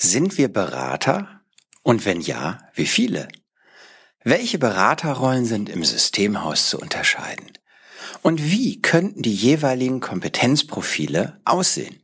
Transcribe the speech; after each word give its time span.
Sind 0.00 0.38
wir 0.38 0.46
Berater? 0.46 1.42
Und 1.82 2.04
wenn 2.04 2.20
ja, 2.20 2.60
wie 2.72 2.86
viele? 2.86 3.26
Welche 4.22 4.56
Beraterrollen 4.56 5.44
sind 5.44 5.68
im 5.68 5.82
Systemhaus 5.82 6.68
zu 6.68 6.78
unterscheiden? 6.78 7.50
Und 8.22 8.40
wie 8.40 8.80
könnten 8.80 9.22
die 9.22 9.34
jeweiligen 9.34 9.98
Kompetenzprofile 9.98 11.40
aussehen? 11.44 12.00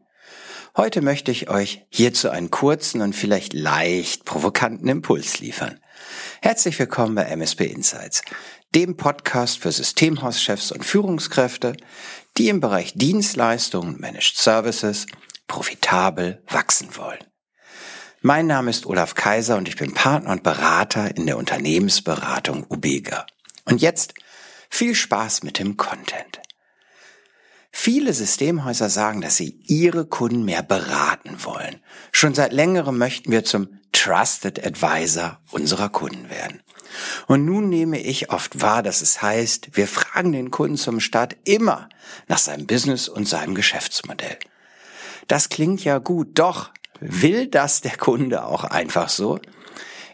Heute 0.77 1.03
möchte 1.03 1.30
ich 1.30 1.51
euch 1.51 1.87
hierzu 1.88 2.30
einen 2.30 2.51
kurzen 2.51 3.01
und 3.01 3.15
vielleicht 3.15 3.53
leicht 3.53 4.24
provokanten 4.24 4.88
Impuls 4.88 5.38
liefern. 5.38 5.79
Herzlich 6.42 6.76
willkommen 6.81 7.15
bei 7.15 7.26
MSP 7.26 7.67
Insights, 7.67 8.22
dem 8.74 8.97
Podcast 8.97 9.61
für 9.61 9.71
Systemhauschefs 9.71 10.72
und 10.72 10.85
Führungskräfte, 10.85 11.76
die 12.38 12.49
im 12.49 12.58
Bereich 12.58 12.95
Dienstleistungen, 12.97 14.01
Managed 14.01 14.37
Services 14.37 15.06
profitabel 15.47 16.42
wachsen 16.48 16.97
wollen. 16.97 17.24
Mein 18.27 18.47
Name 18.47 18.70
ist 18.70 18.87
Olaf 18.87 19.15
Kaiser 19.15 19.59
und 19.59 19.69
ich 19.69 19.77
bin 19.77 19.93
Partner 19.93 20.30
und 20.30 20.43
Berater 20.43 21.15
in 21.15 21.27
der 21.27 21.37
Unternehmensberatung 21.37 22.65
Ubega. 22.71 23.27
Und 23.67 23.83
jetzt 23.83 24.15
viel 24.71 24.95
Spaß 24.95 25.43
mit 25.43 25.59
dem 25.59 25.77
Content. 25.77 26.41
Viele 27.71 28.15
Systemhäuser 28.15 28.89
sagen, 28.89 29.21
dass 29.21 29.37
sie 29.37 29.61
ihre 29.67 30.07
Kunden 30.07 30.47
mehr 30.47 30.62
beraten 30.62 31.45
wollen. 31.45 31.83
Schon 32.12 32.33
seit 32.33 32.55
längerem 32.55 32.97
möchten 32.97 33.31
wir 33.31 33.45
zum 33.45 33.69
Trusted 33.93 34.67
Advisor 34.67 35.39
unserer 35.51 35.91
Kunden 35.91 36.31
werden. 36.31 36.62
Und 37.27 37.45
nun 37.45 37.69
nehme 37.69 38.01
ich 38.01 38.31
oft 38.31 38.62
wahr, 38.62 38.83
dass 38.83 39.03
es 39.03 39.20
heißt, 39.20 39.77
wir 39.77 39.87
fragen 39.87 40.33
den 40.33 40.51
Kunden 40.51 40.79
zum 40.79 41.01
Start 41.01 41.37
immer 41.45 41.91
nach 42.27 42.39
seinem 42.39 42.67
Business 42.67 43.06
und 43.06 43.29
seinem 43.29 43.55
Geschäftsmodell. 43.55 44.39
Das 45.29 45.51
klingt 45.51 45.84
ja 45.84 45.98
gut, 45.98 46.39
doch 46.39 46.70
Will 47.01 47.48
das 47.48 47.80
der 47.80 47.97
Kunde 47.97 48.45
auch 48.45 48.65
einfach 48.65 49.09
so? 49.09 49.39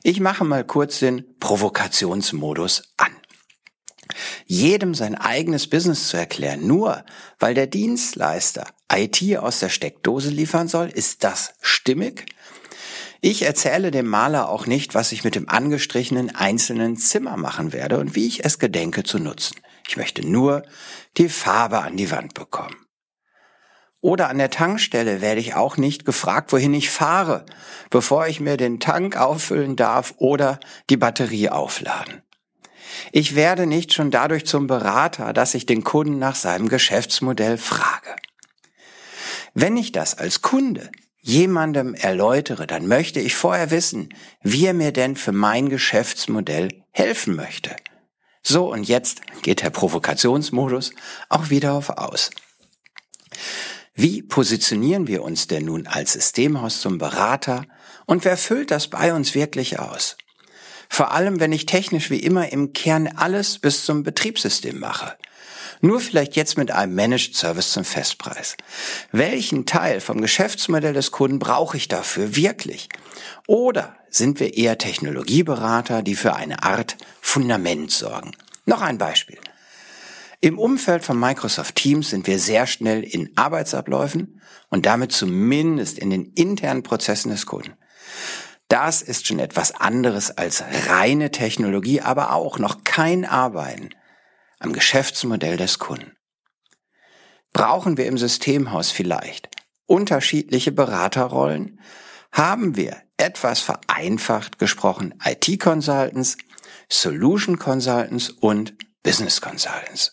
Ich 0.03 0.21
mache 0.21 0.45
mal 0.45 0.65
kurz 0.65 0.99
den 0.99 1.25
Provokationsmodus 1.39 2.95
an. 2.97 3.15
Jedem 4.47 4.95
sein 4.95 5.15
eigenes 5.15 5.69
Business 5.69 6.09
zu 6.09 6.17
erklären, 6.17 6.67
nur 6.67 7.05
weil 7.39 7.55
der 7.55 7.67
Dienstleister 7.67 8.67
IT 8.93 9.39
aus 9.39 9.61
der 9.61 9.69
Steckdose 9.69 10.31
liefern 10.31 10.69
soll, 10.69 10.89
ist 10.89 11.23
das 11.23 11.55
stimmig? 11.61 12.27
Ich 13.21 13.43
erzähle 13.43 13.91
dem 13.91 14.09
Maler 14.09 14.49
auch 14.49 14.67
nicht, 14.67 14.95
was 14.95 15.13
ich 15.13 15.25
mit 15.25 15.35
dem 15.35 15.49
angestrichenen 15.49 16.35
einzelnen 16.35 16.97
Zimmer 16.97 17.37
machen 17.37 17.73
werde 17.73 17.99
und 17.99 18.15
wie 18.15 18.27
ich 18.27 18.45
es 18.45 18.59
gedenke 18.59 19.03
zu 19.05 19.19
nutzen. 19.19 19.57
Ich 19.87 19.97
möchte 19.97 20.27
nur 20.27 20.63
die 21.19 21.29
Farbe 21.29 21.83
an 21.83 21.97
die 21.97 22.11
Wand 22.11 22.33
bekommen. 22.33 22.80
Oder 24.01 24.31
an 24.31 24.39
der 24.39 24.51
Tankstelle 24.51 25.21
werde 25.21 25.41
ich 25.41 25.55
auch 25.55 25.77
nicht 25.77 26.05
gefragt, 26.05 26.53
wohin 26.53 26.73
ich 26.73 26.91
fahre, 26.91 27.45
bevor 27.91 28.27
ich 28.27 28.41
mir 28.41 28.57
den 28.57 28.81
Tank 28.81 29.17
auffüllen 29.17 29.77
darf 29.77 30.15
oder 30.17 30.59
die 30.89 30.97
Batterie 30.97 31.51
aufladen. 31.51 32.23
Ich 33.13 33.35
werde 33.35 33.67
nicht 33.67 33.93
schon 33.93 34.11
dadurch 34.11 34.47
zum 34.47 34.67
Berater, 34.67 35.33
dass 35.33 35.55
ich 35.55 35.67
den 35.67 35.85
Kunden 35.85 36.19
nach 36.19 36.35
seinem 36.35 36.69
Geschäftsmodell 36.69 37.59
frage. 37.59 38.17
Wenn 39.55 39.77
ich 39.77 39.93
das 39.93 40.17
als 40.17 40.43
Kunde 40.43 40.91
jemandem 41.21 41.95
erläutere, 41.95 42.67
dann 42.67 42.87
möchte 42.87 43.21
ich 43.21 43.35
vorher 43.35 43.71
wissen, 43.71 44.09
wie 44.43 44.67
er 44.67 44.75
mir 44.75 44.93
denn 44.93 45.17
für 45.17 45.33
mein 45.33 45.69
Geschäftsmodell 45.69 46.83
helfen 46.93 47.37
möchte. 47.37 47.77
So, 48.43 48.73
und 48.73 48.85
jetzt 48.85 49.21
geht 49.43 49.63
der 49.63 49.71
Provokationsmodus 49.71 50.93
auch 51.29 51.51
wieder 51.51 51.75
auf 51.75 51.91
aus. 51.91 52.31
Wie 54.03 54.23
positionieren 54.23 55.09
wir 55.09 55.23
uns 55.23 55.47
denn 55.47 55.67
nun 55.67 55.87
als 55.87 56.15
Systemhaus 56.15 56.81
zum 56.81 56.97
Berater 56.97 57.67
und 58.07 58.25
wer 58.25 58.39
füllt 58.39 58.71
das 58.71 58.89
bei 58.89 59.13
uns 59.13 59.35
wirklich 59.35 59.79
aus? 59.79 60.17
Vor 60.89 61.13
allem, 61.13 61.39
wenn 61.39 61.53
ich 61.53 61.67
technisch 61.67 62.09
wie 62.09 62.21
immer 62.21 62.51
im 62.51 62.73
Kern 62.73 63.09
alles 63.09 63.59
bis 63.59 63.85
zum 63.85 64.03
Betriebssystem 64.03 64.79
mache. 64.79 65.19
Nur 65.83 66.01
vielleicht 66.01 66.35
jetzt 66.35 66.57
mit 66.57 66.71
einem 66.71 66.95
Managed 66.95 67.37
Service 67.37 67.73
zum 67.73 67.85
Festpreis. 67.85 68.57
Welchen 69.13 69.67
Teil 69.67 70.01
vom 70.01 70.23
Geschäftsmodell 70.23 70.95
des 70.95 71.11
Kunden 71.11 71.39
brauche 71.39 71.77
ich 71.77 71.87
dafür 71.89 72.35
wirklich? 72.35 72.89
Oder 73.47 73.95
sind 74.09 74.41
wir 74.41 74.57
eher 74.57 74.79
Technologieberater, 74.79 76.03
die 76.03 76.15
für 76.15 76.35
eine 76.35 76.63
Art 76.63 76.97
Fundament 77.21 77.91
sorgen? 77.91 78.31
Noch 78.65 78.81
ein 78.81 78.97
Beispiel. 78.97 79.37
Im 80.43 80.59
Umfeld 80.59 81.05
von 81.05 81.21
Microsoft 81.21 81.75
Teams 81.75 82.09
sind 82.09 82.27
wir 82.27 82.39
sehr 82.39 82.67
schnell 82.67 83.05
in 83.05 83.31
Arbeitsabläufen 83.37 84.41
und 84.71 84.87
damit 84.87 85.13
zumindest 85.13 85.99
in 85.99 86.09
den 86.09 86.33
internen 86.33 86.83
Prozessen 86.83 87.31
des 87.31 87.45
Kunden. 87.45 87.75
Das 88.69 89.03
ist 89.03 89.27
schon 89.27 89.39
etwas 89.39 89.75
anderes 89.75 90.31
als 90.31 90.65
reine 90.89 91.31
Technologie, 91.31 92.01
aber 92.01 92.33
auch 92.33 92.59
noch 92.59 92.85
kein 92.85 93.27
Arbeiten 93.27 93.91
am 94.59 94.73
Geschäftsmodell 94.73 95.59
des 95.59 95.79
Kunden. 95.79 96.17
Brauchen 97.53 97.99
wir 97.99 98.07
im 98.07 98.17
Systemhaus 98.17 98.91
vielleicht 98.91 99.51
unterschiedliche 99.85 100.73
Beraterrollen? 100.73 101.81
Haben 102.33 102.77
wir 102.77 102.97
etwas 103.19 103.61
vereinfacht 103.61 104.59
gesprochen 104.59 105.15
IT-Consultants, 105.23 106.39
Solution 106.89 107.59
Consultants 107.59 108.31
und 108.31 108.75
Business 109.03 109.43
Consultants? 109.43 110.13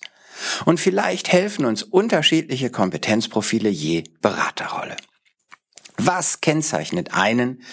Und 0.65 0.79
vielleicht 0.79 1.31
helfen 1.31 1.65
uns 1.65 1.83
unterschiedliche 1.83 2.69
Kompetenzprofile 2.69 3.69
je 3.69 4.03
Beraterrolle. 4.21 4.95
Was 5.97 6.41
kennzeichnet 6.41 7.13
einen 7.13 7.63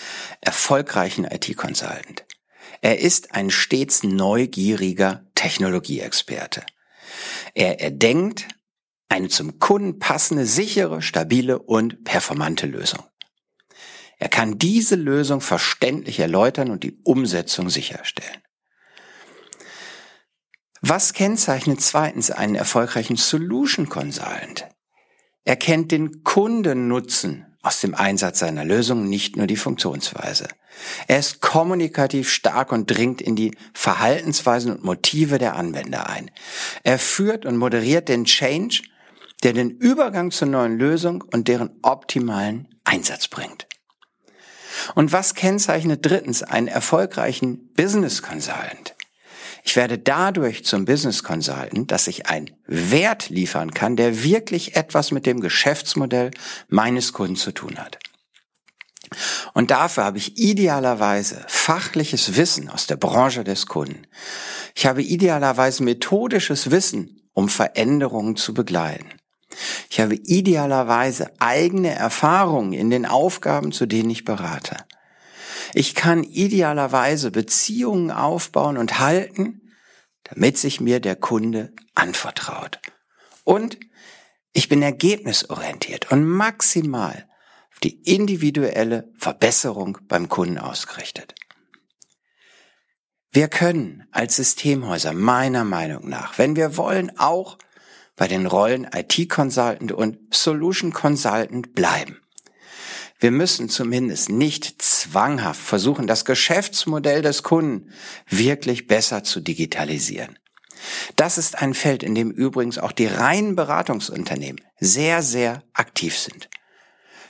erfolgreichen 0.40 1.24
IT-Consultant? 1.24 2.24
Er 2.80 2.98
ist 2.98 3.34
ein 3.34 3.50
stets 3.50 4.02
neugieriger 4.02 5.24
Technologieexperte. 5.34 6.64
Er 7.54 7.80
erdenkt 7.80 8.46
eine 9.08 9.28
zum 9.28 9.58
Kunden 9.58 9.98
passende, 9.98 10.46
sichere, 10.46 11.02
stabile 11.02 11.58
und 11.58 12.04
performante 12.04 12.66
Lösung. 12.66 13.02
Er 14.18 14.28
kann 14.28 14.58
diese 14.58 14.96
Lösung 14.96 15.40
verständlich 15.40 16.18
erläutern 16.18 16.70
und 16.70 16.82
die 16.82 16.98
Umsetzung 17.04 17.68
sicherstellen. 17.68 18.42
Was 20.86 21.14
kennzeichnet 21.14 21.80
zweitens 21.80 22.30
einen 22.30 22.56
erfolgreichen 22.56 23.16
Solution 23.16 23.88
Consultant? 23.88 24.66
Er 25.46 25.56
kennt 25.56 25.92
den 25.92 26.24
Kundennutzen 26.24 27.46
aus 27.62 27.80
dem 27.80 27.94
Einsatz 27.94 28.40
seiner 28.40 28.66
Lösung, 28.66 29.08
nicht 29.08 29.38
nur 29.38 29.46
die 29.46 29.56
Funktionsweise. 29.56 30.46
Er 31.06 31.20
ist 31.20 31.40
kommunikativ 31.40 32.30
stark 32.30 32.70
und 32.70 32.90
dringt 32.90 33.22
in 33.22 33.34
die 33.34 33.56
Verhaltensweisen 33.72 34.72
und 34.72 34.84
Motive 34.84 35.38
der 35.38 35.56
Anwender 35.56 36.10
ein. 36.10 36.30
Er 36.82 36.98
führt 36.98 37.46
und 37.46 37.56
moderiert 37.56 38.10
den 38.10 38.26
Change, 38.26 38.82
der 39.42 39.54
den 39.54 39.70
Übergang 39.70 40.32
zur 40.32 40.48
neuen 40.48 40.76
Lösung 40.78 41.24
und 41.32 41.48
deren 41.48 41.70
optimalen 41.80 42.68
Einsatz 42.84 43.28
bringt. 43.28 43.66
Und 44.94 45.12
was 45.12 45.34
kennzeichnet 45.34 46.04
drittens 46.04 46.42
einen 46.42 46.68
erfolgreichen 46.68 47.72
Business 47.72 48.20
Consultant? 48.20 48.93
Ich 49.66 49.76
werde 49.76 49.98
dadurch 49.98 50.64
zum 50.64 50.84
Business 50.84 51.22
Consultant, 51.22 51.90
dass 51.90 52.06
ich 52.06 52.26
einen 52.26 52.50
Wert 52.66 53.30
liefern 53.30 53.72
kann, 53.72 53.96
der 53.96 54.22
wirklich 54.22 54.76
etwas 54.76 55.10
mit 55.10 55.24
dem 55.24 55.40
Geschäftsmodell 55.40 56.32
meines 56.68 57.14
Kunden 57.14 57.36
zu 57.36 57.50
tun 57.50 57.78
hat. 57.78 57.98
Und 59.54 59.70
dafür 59.70 60.04
habe 60.04 60.18
ich 60.18 60.36
idealerweise 60.36 61.44
fachliches 61.48 62.36
Wissen 62.36 62.68
aus 62.68 62.86
der 62.86 62.96
Branche 62.96 63.42
des 63.42 63.66
Kunden. 63.66 64.06
Ich 64.74 64.84
habe 64.86 65.02
idealerweise 65.02 65.82
methodisches 65.82 66.70
Wissen, 66.70 67.22
um 67.32 67.48
Veränderungen 67.48 68.36
zu 68.36 68.52
begleiten. 68.52 69.08
Ich 69.88 69.98
habe 69.98 70.14
idealerweise 70.14 71.30
eigene 71.38 71.94
Erfahrungen 71.94 72.74
in 72.74 72.90
den 72.90 73.06
Aufgaben, 73.06 73.72
zu 73.72 73.86
denen 73.86 74.10
ich 74.10 74.24
berate. 74.24 74.76
Ich 75.74 75.96
kann 75.96 76.22
idealerweise 76.22 77.32
Beziehungen 77.32 78.12
aufbauen 78.12 78.76
und 78.78 79.00
halten, 79.00 79.60
damit 80.22 80.56
sich 80.56 80.80
mir 80.80 81.00
der 81.00 81.16
Kunde 81.16 81.72
anvertraut. 81.96 82.78
Und 83.42 83.78
ich 84.52 84.68
bin 84.68 84.82
ergebnisorientiert 84.82 86.12
und 86.12 86.24
maximal 86.24 87.28
auf 87.72 87.80
die 87.80 88.00
individuelle 88.02 89.12
Verbesserung 89.16 89.98
beim 90.06 90.28
Kunden 90.28 90.58
ausgerichtet. 90.58 91.34
Wir 93.32 93.48
können 93.48 94.06
als 94.12 94.36
Systemhäuser 94.36 95.12
meiner 95.12 95.64
Meinung 95.64 96.08
nach, 96.08 96.38
wenn 96.38 96.54
wir 96.54 96.76
wollen, 96.76 97.18
auch 97.18 97.58
bei 98.14 98.28
den 98.28 98.46
Rollen 98.46 98.86
IT 98.94 99.28
Consultant 99.28 99.90
und 99.90 100.32
Solution 100.32 100.92
Consultant 100.92 101.74
bleiben. 101.74 102.20
Wir 103.24 103.30
müssen 103.30 103.70
zumindest 103.70 104.28
nicht 104.28 104.82
zwanghaft 104.82 105.58
versuchen, 105.62 106.06
das 106.06 106.26
Geschäftsmodell 106.26 107.22
des 107.22 107.42
Kunden 107.42 107.90
wirklich 108.28 108.86
besser 108.86 109.24
zu 109.24 109.40
digitalisieren. 109.40 110.38
Das 111.16 111.38
ist 111.38 111.56
ein 111.56 111.72
Feld, 111.72 112.02
in 112.02 112.14
dem 112.14 112.30
übrigens 112.30 112.76
auch 112.76 112.92
die 112.92 113.06
reinen 113.06 113.56
Beratungsunternehmen 113.56 114.60
sehr, 114.78 115.22
sehr 115.22 115.62
aktiv 115.72 116.18
sind. 116.18 116.50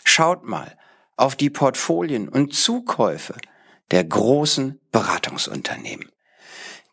Schaut 0.02 0.42
mal 0.42 0.76
auf 1.16 1.36
die 1.36 1.50
Portfolien 1.50 2.28
und 2.28 2.54
Zukäufe 2.54 3.36
der 3.92 4.02
großen 4.02 4.80
Beratungsunternehmen. 4.90 6.10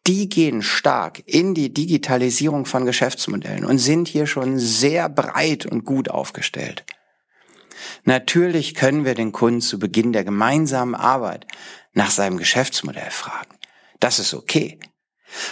Die 0.06 0.30
gehen 0.30 0.62
stark 0.62 1.24
in 1.26 1.56
die 1.56 1.74
Digitalisierung 1.74 2.68
von 2.68 2.86
Geschäftsmodellen 2.86 3.66
und 3.66 3.80
sind 3.80 4.08
hier 4.08 4.28
schon 4.28 4.60
sehr 4.60 5.10
breit 5.10 5.66
und 5.66 5.86
gut 5.86 6.12
aufgestellt. 6.12 6.86
Natürlich 8.04 8.76
können 8.76 9.06
wir 9.06 9.16
den 9.16 9.32
Kunden 9.32 9.62
zu 9.62 9.80
Beginn 9.80 10.14
der 10.14 10.24
gemeinsamen 10.24 10.96
Arbeit 10.96 11.48
nach 11.94 12.12
seinem 12.12 12.38
Geschäftsmodell 12.38 13.12
fragen. 13.12 13.56
Das 14.00 14.20
ist 14.20 14.34
okay. 14.34 14.80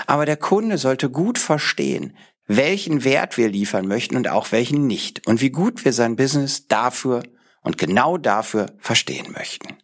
Aber 0.07 0.25
der 0.25 0.38
Kunde 0.38 0.77
sollte 0.77 1.09
gut 1.09 1.38
verstehen, 1.38 2.18
welchen 2.47 3.03
Wert 3.03 3.38
wir 3.38 3.47
liefern 3.47 3.88
möchten 3.88 4.18
und 4.18 4.27
auch 4.27 4.51
welchen 4.51 4.88
nicht 4.88 5.27
und 5.27 5.41
wie 5.41 5.51
gut 5.51 5.86
wir 5.86 5.94
sein 5.94 6.15
Business 6.15 6.68
dafür 6.68 7.24
und 7.62 7.77
genau 7.77 8.18
dafür 8.18 8.68
verstehen 8.80 9.31
möchten. 9.31 9.77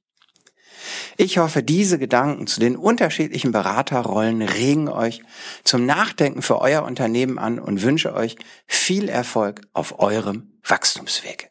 Ich 1.18 1.38
hoffe, 1.38 1.64
diese 1.64 1.98
Gedanken 1.98 2.48
zu 2.48 2.60
den 2.60 2.76
unterschiedlichen 2.76 3.52
Beraterrollen 3.52 4.42
regen 4.42 4.90
euch 4.90 5.22
zum 5.64 5.86
Nachdenken 5.86 6.42
für 6.42 6.60
euer 6.60 6.84
Unternehmen 6.84 7.40
an 7.40 7.60
und 7.60 7.82
wünsche 7.82 8.14
euch 8.14 8.36
viel 8.68 9.10
Erfolg 9.10 9.62
auf 9.74 10.00
eurem 10.00 10.52
Wachstumsweg. 10.64 11.50